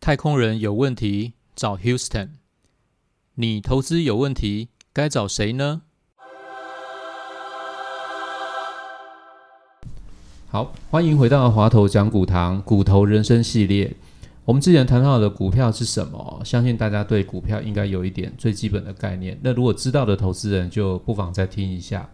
[0.00, 2.28] 太空人有问题找 Houston，
[3.34, 5.82] 你投资有问题该找谁呢？
[10.48, 13.94] 好，欢迎回到华头讲股堂股头人生系列。
[14.46, 16.40] 我们之前谈到的股票是什么？
[16.44, 19.36] 相信大家对股票应该有一点最基本的概念。
[19.42, 22.08] 那如果知道的投资人，就不妨再听一下，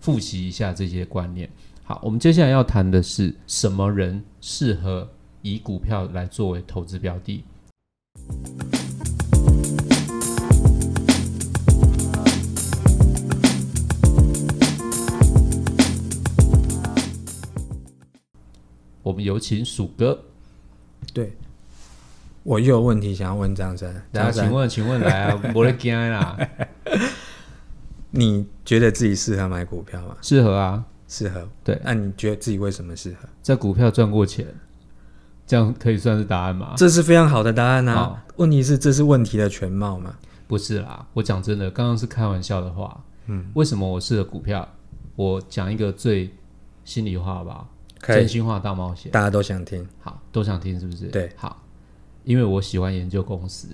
[0.00, 1.48] 复习一下这些观念。
[1.84, 5.08] 好，我们接下来要谈的是什么人适合
[5.42, 7.44] 以股票来作为投资标的。
[19.04, 20.24] 我们有请鼠哥。
[21.14, 21.32] 对，
[22.46, 23.92] 我又有问题想要问张三。
[24.12, 26.38] 大家张三请，问，请问来啊，我的天啦，
[28.12, 30.16] 你觉得自己适合买股票吗？
[30.22, 31.48] 适合啊，适合。
[31.64, 33.28] 对那你觉得自己为什么适合？
[33.42, 34.46] 在股票赚过钱，
[35.44, 36.74] 这样可以算是答案吗？
[36.76, 38.24] 这是非常好的答案好啊。
[38.36, 40.16] 问题是，这是问题的全貌吗？
[40.46, 43.02] 不是啦，我讲真的，刚刚是开玩笑的话。
[43.26, 44.68] 嗯，为什么我适合股票？
[45.16, 46.32] 我讲一个最
[46.84, 47.66] 心里话吧，
[48.02, 49.10] 真心话大冒险。
[49.10, 49.84] 大家都想听。
[49.98, 51.06] 好，都想听是不是？
[51.06, 51.60] 对好，
[52.26, 53.68] 因为我喜欢研究公司。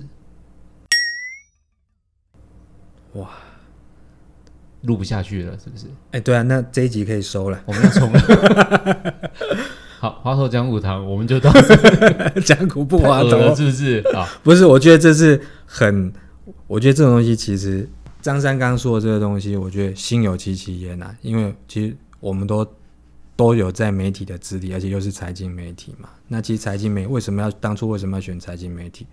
[3.15, 3.31] 哇，
[4.83, 5.87] 录不下去了，是不是？
[6.11, 8.21] 哎，对啊，那这一集可以收了，我们要重来。
[9.99, 13.55] 好，花头讲古堂，我们就到这讲古 不滑太恶了头。
[13.57, 13.99] 是不是？
[14.15, 16.13] 啊，不是，我觉得这是很，
[16.67, 17.89] 我觉得这种东西其实
[18.21, 21.17] 张三刚刚说的这个东西，我觉得心有戚戚焉呐。
[21.23, 22.67] 因为其实我们都
[23.35, 26.09] 都有在媒体的资历，而且又是财经媒体嘛。
[26.29, 29.07] 那其实财经媒为什么要当初为什么要选财经媒体？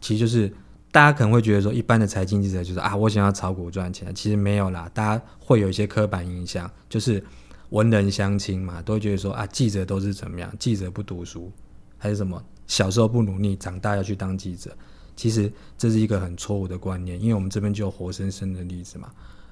[0.00, 0.52] 其实就是
[0.90, 4.12] 大家可能会觉得说，一般的财经记者就是啊，我想要炒股赚钱。
[4.14, 7.22] 其实没有啦，大家会有一些刻板印象，就是
[7.68, 10.52] 文人相亲嘛，都会觉得说啊，记者都是怎么样？
[10.58, 11.52] 记者不读书，
[11.98, 12.42] 还是什么？
[12.66, 14.76] 小时候不努力，长大要去当记者。
[15.16, 19.10] 其实这是一个很错误的观念，因为我们这边就有活生生的例子嘛。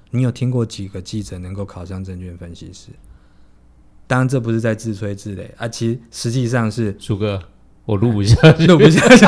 [0.09, 2.89] 你有听过几个记者能够考上证券分析师？
[4.09, 7.39] 当然，这不是在自吹自擂啊，其实实际上是鼠哥，
[7.85, 8.65] 我录不下去。
[8.65, 9.23] 录不下去。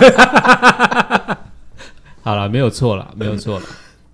[2.24, 3.66] 好了，没有错了，没有错了，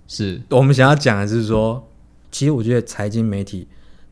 [0.09, 1.89] 是我们想要讲的是说，
[2.29, 3.65] 其实我觉得财经媒体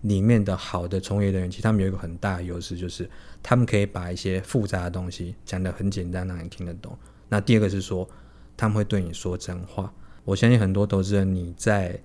[0.04, 3.10] 里面的好的从业人员，其实他们有一个很大的优势，就是
[3.44, 6.98] 他们可以把一些复杂的东西讲得很简单，让你听得懂。
[7.28, 8.08] 那第二个是说，
[8.56, 9.92] 他们会对你说真话。
[10.24, 12.00] 我相信很多投资人你在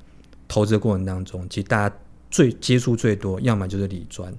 [0.49, 1.97] 投资的过程当中，其实大家
[2.31, 4.33] 最接触最多，要么就是理专，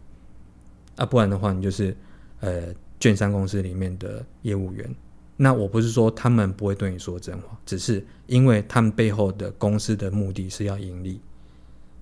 [0.96, 1.96] 啊，不然的话你就是
[2.40, 4.96] 呃券商公司里面的业务员。
[5.38, 11.20] 那我不是说他们不会对你说真话，只是因为他们背后的公司的目的是要盈利，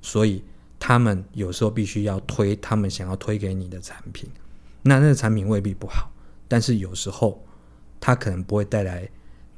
[0.01, 0.43] 所以
[0.77, 4.29] 他们有时候必须要推他们想要推给你的产品。
[4.81, 6.11] 那那个产品未必不好，
[6.47, 7.41] 但是有时候
[8.01, 9.09] 它可能不会带来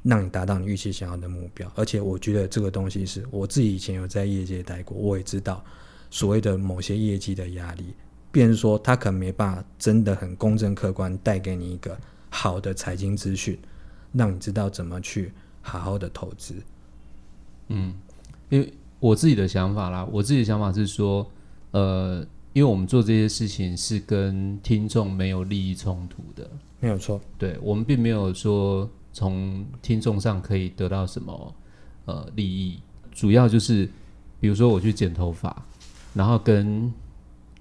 [0.04, 1.70] 让你达到你预期想要的目标。
[1.74, 5.64] 而且我觉得这个东西是我自己以前有在业界待过，我也知道
[6.12, 7.86] 所谓的某些业绩的压力，
[8.30, 11.98] 便是说他可能没办法真的很公正客观带给你一个
[12.30, 13.58] 好的财经资讯。
[14.14, 16.54] 让你知道怎么去好好的投资。
[17.68, 17.94] 嗯，
[18.50, 21.26] 因为我自己的想法啦，我自己的想法是说，
[21.70, 22.18] 呃，
[22.52, 31.54] 因为我们做这些事情是跟听众没有利益冲突的，没有错，对我们并没有说从听众上可以得到什么
[32.04, 32.80] 呃利益，
[33.12, 33.88] 主要就是
[34.38, 35.64] 比如说我去剪头发，
[36.14, 36.92] 然后跟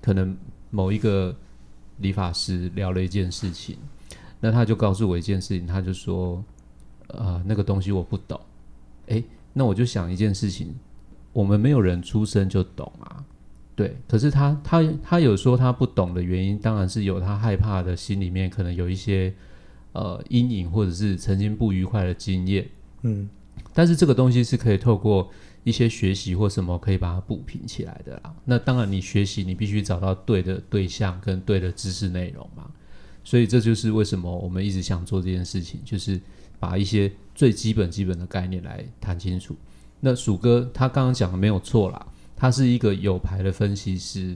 [0.01, 0.35] 可能
[0.69, 1.35] 某一个
[1.97, 3.77] 理发师聊了一件事情，
[4.39, 6.43] 那他就告诉我一件事情，他就说，
[7.07, 8.39] 呃，那个东西我不懂，
[9.07, 9.23] 诶，
[9.53, 10.73] 那我就想一件事情，
[11.33, 13.23] 我们没有人出生就懂啊。
[13.73, 19.33] 对，可是他他他有说他不懂的原因，当然是有他害怕的心里面可能有一些
[19.93, 22.67] 呃阴影，或者是曾经不愉快的经验。
[23.03, 23.29] 嗯，
[23.73, 25.29] 但是这个东西是可以透过
[25.63, 28.35] 一些学习或什么可以把它补平起来的啦。
[28.45, 32.69] 那当然，你学习你必须找到对的对象跟对的知识内容嘛。
[33.23, 36.19] 所以这就是为什么我们一直想做这件事情，就是
[36.59, 39.55] 把一些最基本基本的概念来谈清楚。
[39.99, 44.35] 那鼠哥他刚刚讲的没有错啦，他是一个有牌的分析师。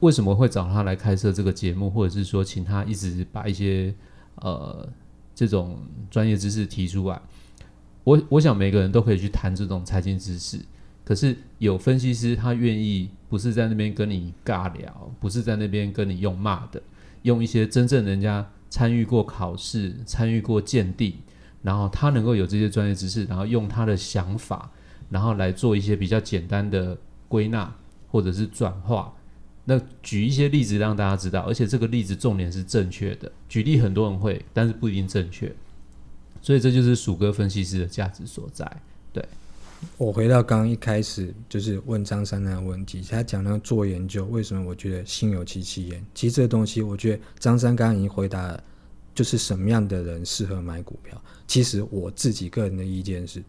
[0.00, 3.94] 为什么会找他来开设这个节目，或者是说请他一直把一些
[4.34, 4.86] 呃
[5.34, 5.78] 这种
[6.10, 7.18] 专业知识提出来？
[8.06, 10.60] 我我想每个人都可以去谈这种财经知识，
[11.04, 16.80] 可是有分析师他愿意不是在那边跟你尬聊，不是在那边跟你用骂的，
[17.22, 21.14] 用一些真正人家参与过考试、参与过鉴定，
[21.62, 24.70] 然后他能够有这些专业知识，然后用他的想法，
[25.10, 27.74] 然后来做一些比较简单的归纳
[28.06, 29.12] 或者是转化。
[29.64, 33.32] 那举一些例子让大家知道，而且这个例子重点是正确的。
[33.48, 35.52] 举例很多人会，但是不一定正确。
[36.46, 38.64] 所以这就是鼠哥分析师的价值所在。
[39.12, 39.20] 对，
[39.96, 46.06] 我回到刚刚一开始就是问张三那个问题，他讲那个做研究，为什么我觉得心有戚戚焉？
[46.14, 48.62] 其实这个东西，我觉得张三刚刚已经回答了，
[49.12, 51.20] 就是什么样的人适合买股票。
[51.48, 53.42] 其实我自己个人的意见是，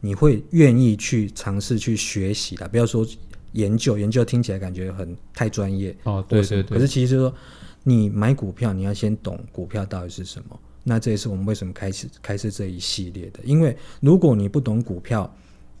[0.00, 3.06] 你会愿意去尝试去学习的，不要说
[3.52, 6.78] 研究，研究听起来感觉很太专业哦，对对对。
[6.78, 7.34] 可是其实说，
[7.82, 10.58] 你买股票，你要先懂股票到底是什么。
[10.84, 15.32] 那这也是我们为什么开始开始这一系列的，因为如果你不懂股票，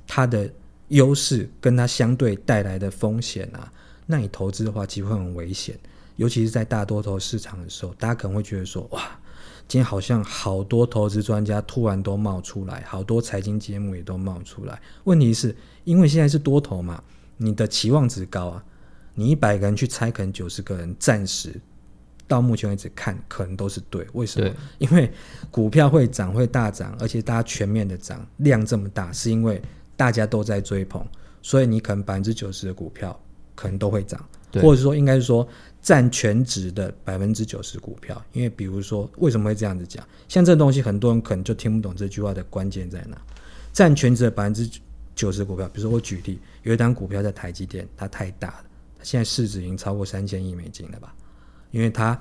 [0.06, 0.48] 它的
[0.88, 3.72] 优势跟它相对带来的风险啊，
[4.06, 5.78] 那你投资的话，其实会很危险。
[6.16, 9.00] 尤其是在大多头市场的时候，大家可能会觉得说，哇，
[9.66, 14.80] 今天好像好多投资专家突然都冒出来，好多财经节目也都冒出来。
[15.04, 17.02] 问题是因为现在是多头嘛，
[17.38, 18.64] 你的期望值高啊，
[19.14, 21.58] 你一百个人去猜，可能九十个人暂时。
[22.32, 24.06] 到目前为止看，可能都是对。
[24.14, 24.50] 为什么？
[24.78, 25.12] 因为
[25.50, 29.60] 股票会涨，会大涨，而且大家全面的涨，量这么大，是因为
[29.96, 31.06] 大家都在追捧，
[31.42, 33.18] 所以你可能百分之九十的股票
[33.54, 34.24] 可能都会涨，
[34.54, 35.46] 或者说应该是说
[35.82, 38.24] 占全值的百分之九十股票。
[38.32, 40.02] 因为比如说为什么会这样子讲？
[40.26, 43.20] 像这东西，很多人可能就听不懂这句话的关键在哪。
[43.72, 44.68] 占全值的百分之
[45.14, 48.64] 九十股票，比如说我举例，有一单股票在台积电，它太大了，
[48.98, 51.14] 它现在市值已经超过三千亿美金了吧？
[51.72, 52.16] 因为它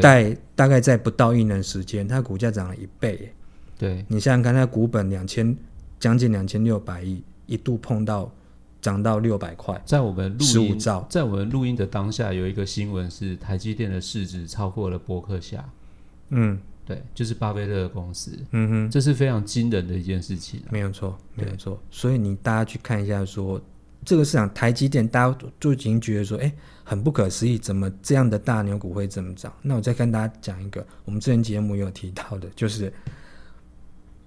[0.00, 3.32] 在大概在不到一年时间，它股价涨了一倍。
[3.76, 5.56] 对你想想看，它股本两千
[5.98, 8.30] 将近两千六百亿，一度碰到
[8.80, 9.80] 涨到六百块。
[9.84, 10.78] 在我们录音，
[11.08, 15.64] 在我们录音的当下，有一个新闻是台积电的市值超过了博克夏。
[16.30, 18.36] 嗯，对，就是巴菲特的公司。
[18.50, 20.60] 嗯哼，这是非常惊人的一件事情。
[20.70, 21.80] 没有错，没有错。
[21.90, 23.60] 所以你大家去看一下，说
[24.04, 26.52] 这个市场台积电，大家就已经觉得说，哎。
[26.88, 29.52] 很不可思议，怎么这样的大牛股会这么涨？
[29.60, 32.90] 那我再跟大家讲一个，我们之前节目有提到的，就是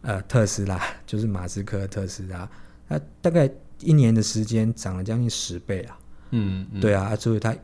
[0.01, 2.47] 呃特斯拉， 就是马斯克特斯拉，
[2.87, 5.97] 它大概一年的时间涨了将近十倍啊。
[6.29, 7.55] 嗯，对啊，所以它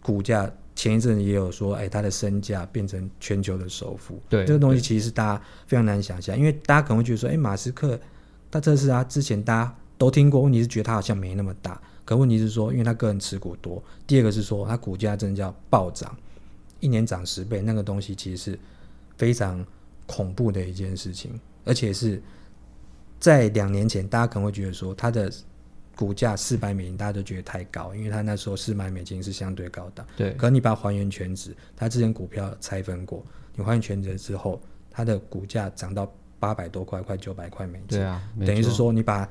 [0.00, 4.18] 股价前一阵也有说，哎，它的身价变成全球的首富。
[4.26, 8.00] 对，这个东西其实是大家非常难想象，因为大家可能会觉得说，哎，马斯克
[8.50, 11.80] 他特斯拉之前大家都听过，问题是觉得它好像没那么大。
[12.04, 16.16] 可问题是说，因为他个人持股多，第二个是说，它股价真的叫暴涨，
[16.78, 18.58] 一年涨十倍，那个东西其实是
[19.16, 19.66] 非常
[20.06, 21.32] 恐怖的一件事情，
[21.64, 22.22] 而且是
[23.18, 25.28] 在两年前，大家可能会觉得说，它的
[25.96, 30.06] 股价四百美金，大家都觉得太高，因为它那时候四百美金是相对高的。
[30.16, 30.32] 对。
[30.34, 33.26] 可你把它还原全值，它之前股票拆分过，
[33.56, 34.60] 你还原全值之后，
[34.92, 36.08] 它的股价涨到
[36.38, 37.98] 八百多块，快九百块美金。
[37.98, 38.22] 对啊。
[38.46, 39.28] 等于是说，你把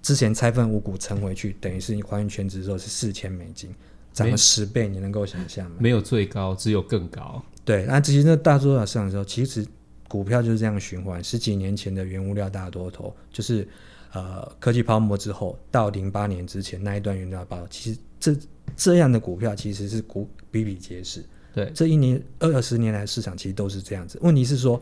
[0.00, 3.74] 之前拆分五股乘回去，等于是你还原全值之后是四千美金，
[4.12, 5.76] 涨了十倍，你能够想象吗？
[5.78, 7.42] 没有最高，只有更高。
[7.64, 9.66] 对，那其实那大多数市场的时候，其实
[10.08, 11.22] 股票就是这样循环。
[11.22, 13.66] 十几年前的原物料大多头，就是
[14.12, 18.36] 呃科技泡沫之后到零八年之前那一段原料包，其实这
[18.76, 21.24] 这样的股票其实是股比比皆是。
[21.54, 24.18] 对，这一年二十年来市场其实都是这样子。
[24.22, 24.80] 问题是说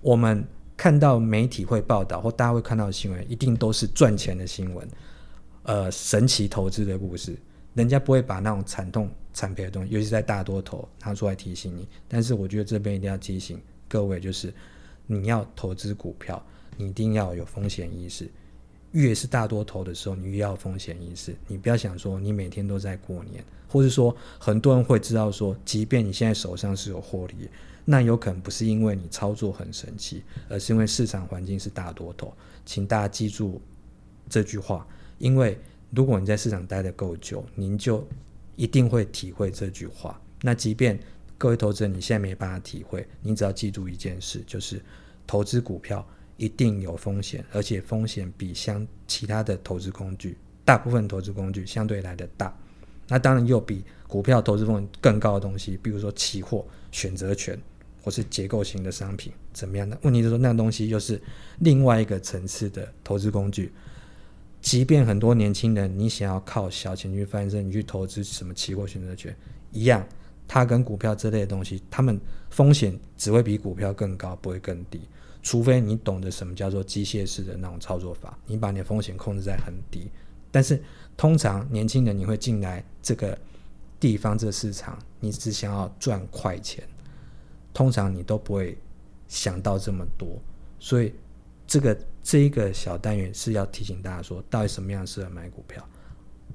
[0.00, 0.44] 我们。
[0.78, 4.88] 看到媒体会报道或大家会看到的新闻，一定都是赚钱的新闻，
[5.64, 7.36] 呃，神奇投资的故事，
[7.74, 11.88] 人家不会把那种惨痛惨赔的东西，尤其在大多头拿出来提醒你。
[12.06, 14.54] 但是我觉得这边一定要提醒各位，就是
[15.04, 16.40] 你要投资股票，
[16.76, 18.30] 你一定要有风险意识。
[18.92, 21.34] 越是大多头的时候，你越要风险意识。
[21.46, 27.48] 你不要想说你每天都在过年，或者说很多人会知道说，即便你现在手上是有获利。
[27.84, 32.34] 那有可能不是因为你操作很神奇，而是因为市场环境是大多头。
[32.66, 33.60] 请大家记住
[34.28, 35.58] 这句话，因为
[35.90, 38.06] 如果你在市场待得够久，您就
[38.56, 40.20] 一定会体会这句话。
[40.42, 41.00] 那即便
[41.38, 44.82] 各位投资人你现在没办法体会，你只要记住一件事，就是
[45.26, 46.06] 投资股票
[46.38, 52.56] 一定有风险，而且风险比相其他的投资工具，大部分投资工具相对来的大。
[53.06, 57.60] 那当然又比股票投资风险更高的东西，比如说期货、选择权。
[58.00, 59.98] 或是结构型的商品怎么样的？
[60.02, 61.20] 问题是说那个东西又是
[61.58, 63.70] 另外一个层次的投资工具。
[64.62, 69.36] 即便很多年轻人你想要靠小钱去翻身，你去投资什么期货选择权
[69.72, 70.06] 一样，
[70.46, 72.18] 它跟股票这类的东西，他们
[72.48, 75.02] 风险只会比股票更高，不会更低。
[75.42, 80.10] 除非你懂得什么叫做机械式的那种操作法，你把你的风险控制在很低。
[80.50, 80.82] 但是
[81.16, 83.38] 通常年轻人你会进来这个
[84.00, 86.82] 地方这个市场，你只想要赚快钱。
[87.74, 88.76] 通常你都不会
[89.28, 90.40] 想到这么多，
[90.80, 91.12] 所以
[91.66, 95.86] 这个这一个小单元是要提醒大家说，到底什么样适合买股票。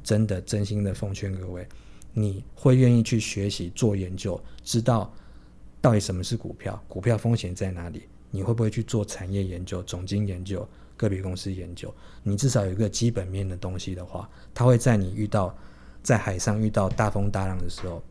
[0.03, 1.65] 真的真心的奉劝各位，
[2.11, 5.13] 你会愿意去学习做研究，知道
[5.79, 8.03] 到底什么是股票，股票风险在哪里？
[8.35, 11.93] 你会不会去做产业研究、总经研究、个别公司研究？
[12.23, 15.55] 你至少有一个基本面的东西的话，它会在你遇到
[16.01, 18.01] 在海上遇到大风大浪的时候，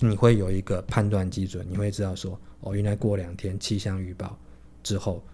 [0.00, 4.38] 你会有一个判断基准，你会知道说，哦，原来过两天气象预报
[4.82, 5.24] 之后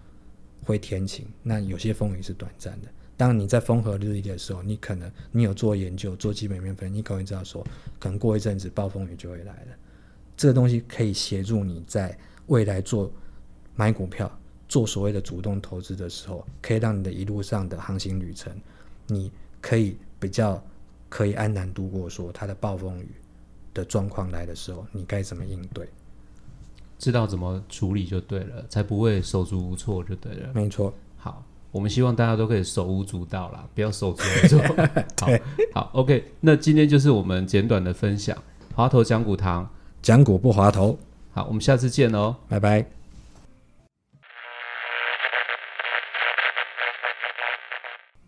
[0.63, 2.87] 会天晴，那有些风雨是短暂的。
[3.17, 7.61] 当你在风和日丽的时候，你可能你有做研究、做基本面分析，你可能知道说，
[7.99, 9.77] 可能过一阵子暴风雨就会来了。
[10.37, 12.17] 这个东西可以协助你在
[12.47, 13.11] 未来做
[13.75, 14.31] 买股票、
[14.67, 18.51] 做所谓的主动投资的时候，可以让你的一路上的航行旅程，
[19.07, 20.61] 你可以比较
[21.09, 22.09] 可以安然度过。
[22.09, 23.07] 说它的暴风雨
[23.73, 25.87] 的状况来的时候，你该怎么应对？
[26.97, 30.49] 知道怎么处理就对了，才不会手足无措就对了。
[30.53, 34.59] 没错，好，我们希望大家都可以手舞足蹈啦，不要手足无措。
[35.19, 35.27] 好，
[35.73, 38.37] 好，OK，那今天就是我们简短的分享，
[38.73, 39.69] 滑头讲股堂。
[40.01, 40.99] 讲股不滑头，
[41.33, 42.35] 好，我们下次见哦。
[42.47, 43.04] 拜拜。